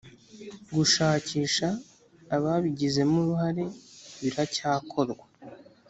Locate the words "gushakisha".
0.73-1.67